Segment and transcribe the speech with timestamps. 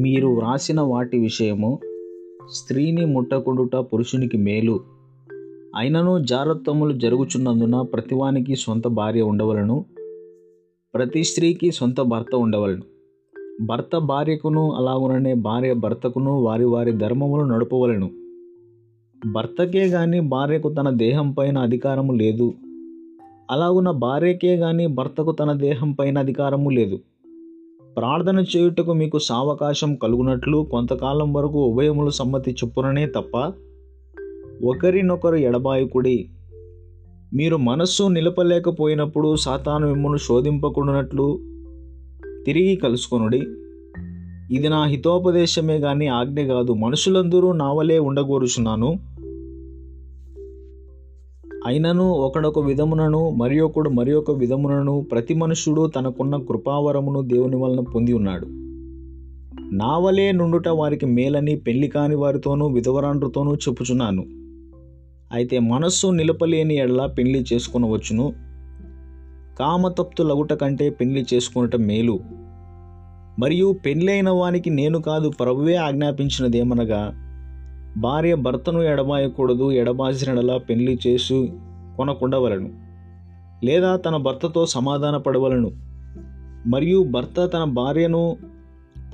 [0.00, 1.78] మీరు వ్రాసిన వాటి విషయము
[2.50, 4.80] స్త్రీని ముట్టకుండుట పురుషునికి మేలు.
[5.76, 9.84] అయినను జారత్వములు జరుగుచున్నందున ప్రతివానికి సొంత భార్య ఉండవలను.
[10.94, 12.82] ప్రతి స్త్రీకి సొంత భర్త ఉండవలను.
[13.66, 18.10] భర్త భార్యకును అలాగుననే భార్య భర్తకును వారి వారి ధర్మములు నడుపవలను.
[19.32, 22.54] భర్తకే గాని భార్యకు తన దేహం పైన అధికారము లేదు.
[23.50, 26.98] అలాగున భార్యకే గాని భర్తకు తన దేహం పైన అధికారము లేదు.
[28.00, 33.52] ప్రార్థన చేయుటకు మీకు సావకాశం కలుగునట్లు కొంతకాలం వరకు ఉభయములు సమ్మతి చొప్పుననే తప్ప
[34.64, 36.28] ఒకరినొకరు ఎడబాయకుడి.
[37.34, 41.38] మీరు మనస్సు నిలపలేకపోయినప్పుడు సాతాను మిమ్మను శోధింపకుండానట్లు
[42.46, 43.42] తిరిగి కలుసుకొనుడి.
[44.50, 46.72] ఇది నా హితోపదేశమే కానీ ఆజ్ఞ కాదు.
[46.72, 49.09] మనుషులందరూ నావలే ఉండగోరుచున్నాను.
[51.66, 58.12] అయినను ఒకడొక విధమునను మరి ఒకడు మరి ఒక విధమునను ప్రతి మనుష్యుడు తనకున్న కృపావరమును దేవుని వలన పొంది
[58.12, 58.46] ఉన్నాడు.
[59.74, 64.24] నావలే నుండుట వారికి మేలని పెళ్ళి కాని వారితోనూ విధవరాండ్రుతోనూ చెప్పుచున్నాను.
[65.32, 68.32] అయితే మనస్సు నిలపలేని ఎడల పెళ్ళి చేసుకునవచ్చును.
[69.58, 72.20] కామతప్తులగుట కంటే పెళ్ళి చేసుకునటం మేలు.
[73.38, 77.26] మరియు పెళ్ళైన వానికి నేను కాదు ప్రభువే ఆజ్ఞాపించినదేమనగా
[77.96, 81.52] భార్య భర్తను ఎడబాయకూడదు ఎడబాసినలా పెళ్ళి చేసి
[81.96, 82.70] కొనకుండవలను.
[83.64, 85.70] లేదా తన భర్తతో సమాధాన పడవలను
[86.66, 88.36] మరియు భర్త తన భార్యను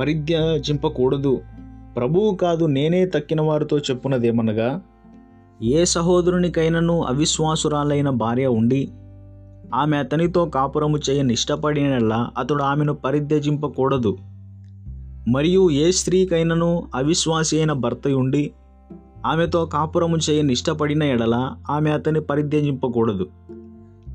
[0.00, 1.40] పరిత్యజింపకూడదు.
[1.96, 4.80] ప్రభువు కాదు నేనే తక్కిన వారితో చెప్పున్నదేమనగా
[5.62, 8.88] ఏ సహోదరునికైనను అవిశ్వాసురాలైన భార్య ఉండి
[9.74, 14.18] ఆమె అతనితో కాపురము చేయని ఇష్టపడినలా అతడు ఆమెను పరిత్యజింపకూడదు.
[15.28, 18.50] మరియు ఏ స్త్రీకైనను అవిశ్వాసి అయిన భర్త ఉండి
[19.26, 23.26] ఆమెతో కాపురము చేయని ఇష్టపడిన ఎడల ఆమె అతని పరిత్యజింపకూడదు.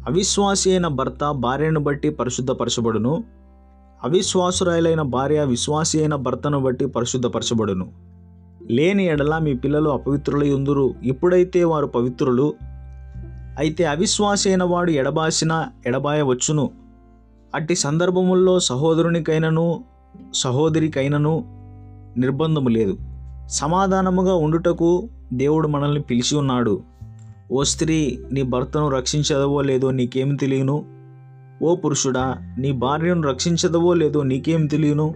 [0.07, 3.23] అవిశ్వాసి అయిన భర్త భార్యను బట్టి పరిశుద్ధపరచబడును.
[4.03, 7.87] అవిశ్వాసురాలైన భార్య విశ్వాసి అయిన భర్తను బట్టి పరిశుద్ధపరచబడును.
[8.71, 10.93] లేని ఎడల మీ పిల్లలు అపవిత్రులై ఉందురు.
[11.03, 12.53] ఇప్పుడైతే వారు పవిత్రులు.
[13.57, 16.71] అయితే అవిశ్వాసి అయిన వాడు ఎడబాసిన ఎడబాయవచ్చును.
[17.55, 19.83] అట్టి సందర్భముల్లో సహోదరునికైనను
[20.33, 21.43] సహోదరికైనను
[22.17, 22.97] నిర్బంధము లేదు.
[23.51, 26.81] సమాధానముగా ఉండుటకు దేవుడు మనల్ని పిలిచి ఉన్నాడు.
[27.51, 30.85] ఓ స్త్రీ నీ భర్తను రక్షించదవో లేదో నీకేమి తెలియను?
[31.61, 35.13] ఓ పురుషుడా నీ భార్యను రక్షించదవో లేదో నీకేం తెలియను?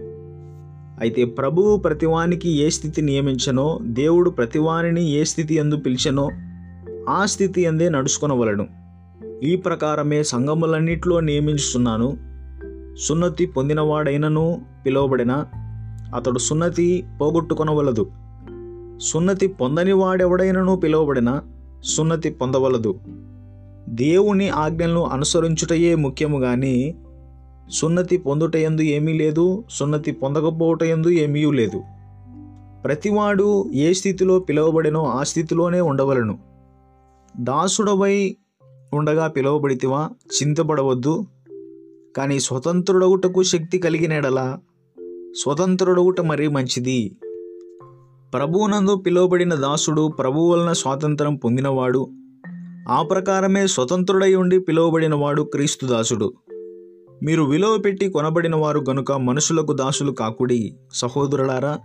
[1.00, 6.30] అయితే ప్రభువు ప్రతివానికి ఏ స్థితి నియమించనో దేవుడు ప్రతివానిని ఏ స్థితి ఎందు పిలిచనో
[7.08, 8.66] ఆ స్థితి ఎందే నడుచుకొనవలను.
[9.42, 12.16] ఈ ప్రకారమే సంఘములన్నిట్లో నియమించుతున్నాను
[12.98, 15.44] సున్నతి పొందినవాడైనను పిలువబడిన
[16.14, 18.06] అతడు సున్నతి పోగొట్టుకొనవలదు.
[19.00, 21.40] సున్నతి పొందని వాడెవడైనను పిలువబడిన
[21.84, 22.94] సున్నతి పొందవలదు.
[23.88, 26.94] దేవుని ఆజ్ఞలను అనుసరించుటయే ముఖ్యము గాని
[27.70, 31.82] సున్నతి పొందుటయందు ఏమీ లేదు సున్నతి పొందకపోవటయందు ఏమీ లేదు.
[32.84, 36.38] ప్రతివాడు ఏ స్థితిలో పిలువబడినో ఆ స్థితిలోనే ఉండవలను.
[37.40, 38.36] దాసుడవై
[38.94, 40.10] ఉండగా పిలువబడితివా
[40.42, 41.26] చింతపడవద్దు.
[42.16, 44.58] కానీ స్వతంత్రుడగుటకు శక్తి కలిగినడలా
[45.42, 47.12] స్వతంత్రుడగుట మరీ మంచిది.
[48.36, 52.08] ప్రభువునందు పిలువబడిన దాసుడు ప్రభు వలన స్వాతంత్రం పొందినవాడు.
[52.88, 56.32] ఆ ప్రకారమే స్వతంత్రుడై ఉండి పిలువబడినవాడు క్రీస్తు దాసుడు.
[57.22, 60.76] మీరు విలువ పెట్టి కొనబడిన వారు గనుక మనుషులకు దాసులు కాకుడి.
[60.92, 61.78] సహోదరులారా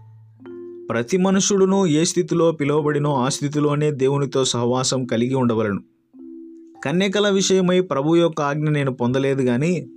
[0.90, 5.80] ప్రతి మనుషుడును ఏ స్థితిలో పిలువబడినో ఆ స్థితిలోనే దేవునితో సహవాసం కలిగి ఉండవలను.
[6.86, 9.88] కన్యకల విషయమై ప్రభు యొక్క ఆజ్ఞ నేను పొందలేదు కానీ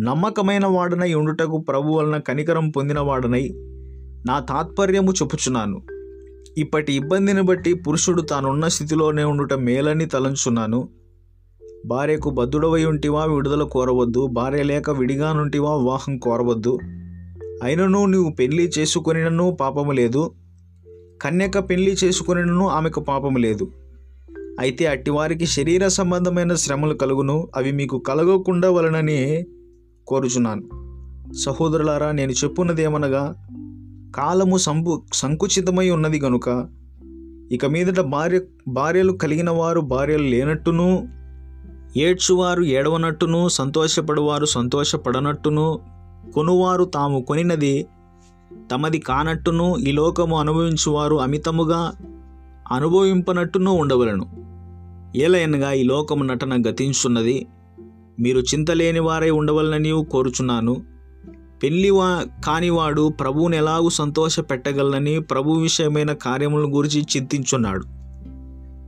[0.00, 3.50] నమ్మకమైన వాడనై ఉండుటకు ప్రభు వలన కనికరం పొందిన వాడనై
[4.26, 5.82] నా తాత్పర్యము చెప్పుచున్నాను.
[6.58, 10.88] ఇప్పటి ఇబ్బందిని బట్టి పురుషుడు తానున్న స్థితిలోనే ఉండుట మేలని తలంచున్నాను
[11.86, 16.78] భార్యకు బద్దుడవై ఉంటివా విడుదల కోరవద్దు భార్య లేక విడిగా నుంటివా వివాహం కోరవద్దు.
[17.62, 20.32] అయినను నీవు పెళ్ళి చేసుకునినను పాపము లేదు.
[21.22, 23.70] కన్యక పెళ్ళి చేసుకునినను ఆమెకు పాపము లేదు.
[24.60, 29.46] అయితే అట్టివారికి శరీర సంబంధమైన శ్రమలు కలుగును అవి మీకు కలగకుండా వలనని
[30.06, 30.62] కోరుచున్నాను.
[31.32, 33.34] సహోదరులారా నేను చెప్పున్నదేమనగా
[34.16, 36.68] కాలము సంపు సంకుచితమై ఉన్నది గనుక
[37.52, 41.08] ఇక మీదట భార్య భార్యలు కలిగిన వారు భార్యలు లేనట్టును
[41.96, 45.80] ఏడ్చువారు ఏడవనట్టును సంతోషపడువారు సంతోషపడనట్టును
[46.34, 47.86] కొనువారు తాము కొనినది
[48.72, 51.92] తమది కానట్టును ఈ లోకము అనుభవించువారు అమితముగా
[52.72, 54.26] అనుభవింపనట్టును ఉండవలను.
[55.16, 57.46] ఏలయనగా ఈ లోకము నటన గతించున్నది.
[58.20, 60.89] మీరు చింతలేని వారై ఉండవలనని కోరుచున్నాను.
[61.62, 67.84] పెళ్ళివా కానివాడు ప్రభువుని ఎలాగూ సంతోష పెట్టగలనని ప్రభు విషయమైన కార్యముల గురించి చింతించున్నాడు.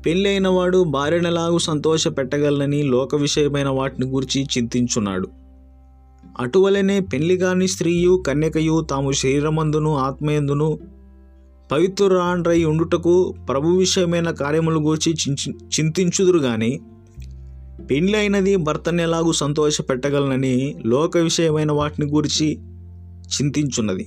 [0.02, 5.28] పెళ్ళైన వాడు భార్యను ఎలాగూ సంతోష పెట్టగలనని లోక విషయమైన వాటిని గురించి చింతించున్నాడు.
[6.40, 10.78] అటువలనే పెళ్ళి కాని స్త్రీయు కన్యకయు తాము శరీరమందును ఆత్మయందును
[11.72, 15.14] పవిత్రురాండ్రై ఉండుటకు ప్రభు విషయమైన కార్యములు గూర్చి
[15.80, 16.80] చింతించుదురు కానీ
[17.90, 22.58] పెండ్లైనది అయినది భర్తని ఎలాగూ సంతోష పెట్టగలనని లోక విషయమైన వాటిని గురించి
[23.26, 24.06] చింతించున్నది.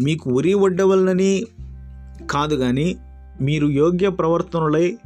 [0.00, 1.44] మీకు ఉరి వడ్డవలనని
[2.30, 2.96] కాదు కానీ
[3.40, 4.96] మీరు యోగ్య ప్రవర్తనలై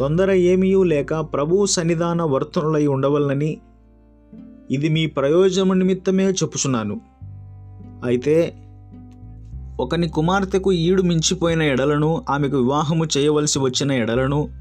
[0.00, 3.58] తొందర ఏమీయూ లేక ప్రభు సన్నిధాన వర్తనులై ఉండవలనని
[4.70, 7.00] ఇది మీ ప్రయోజనం నిమిత్తమే చెప్పుచున్నాను.
[8.04, 8.54] అయితే
[9.80, 14.59] ఒకని కుమార్తెకు ఈడు మించిపోయిన ఎడలను ఆమెకు వివాహము చేయవలసి వచ్చిన ఎడలను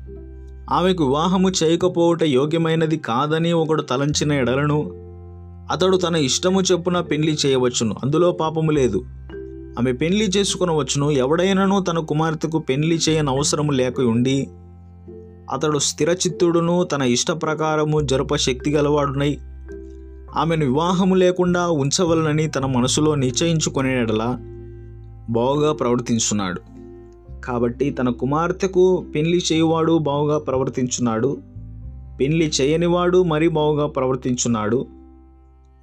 [0.72, 4.92] ఆమెకు వివాహము చేయకపోవట యోగ్యమైనది కాదని ఒకడు తలంచిన ఎడలను
[5.72, 7.96] అతడు తన ఇష్టము చెప్పున పెళ్ళి చేయవచ్చును.
[8.04, 9.06] అందులో పాపము లేదు.
[9.80, 11.12] ఆమె పెళ్ళి చేసుకునవచ్చును.
[11.12, 14.50] ఎవడైనను తన కుమార్తెకు పెళ్ళి చేయని అవసరము లేక ఉండి
[15.54, 19.38] అతడు స్థిరచిత్తుడును తన ఇష్ట ప్రకారము జరుప శక్తి గలవాడునై
[20.36, 24.38] ఆమెను వివాహము లేకుండా ఉంచవలనని తన మనసులో నిశ్చయించుకునేడలా
[25.30, 26.79] బాగా ప్రవర్తించున్నాడు.
[27.46, 31.38] కాబట్టి తన కుమార్తెకు పెళ్ళి చేయువాడు బావుగా ప్రవర్తించున్నాడు.
[32.20, 34.88] పెళ్ళి చేయనివాడు మరీ బావుగా ప్రవర్తించున్నాడు.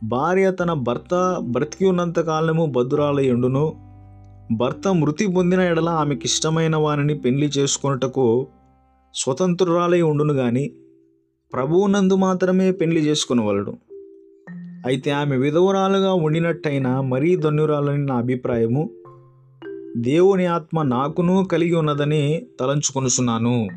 [0.04, 3.72] భార్య తన భర్త బ్రతికి ఉన్నంత కాలము బద్దురాలయుండును
[4.52, 8.46] భర్త మృతి పొందిన ఎడల ఆమెకి ఇష్టమైన వారిని పెళ్ళి చేసుకొనుటకు
[9.14, 10.70] స్వతంత్రురాలై ఉండును గాని
[11.52, 13.74] ప్రభువునందు మాత్రమే పెళ్ళి చేసుకునవలడు.
[14.86, 18.90] అయితే ఆమె విధవరాలుగా ఉండినట్టయినా మరీ ధన్యురాలని నా అభిప్రాయము
[19.96, 23.68] దేవుని ఆత్మ నాకును కలిగి ఉన్నదని తలంచుకొనుచున్నాను.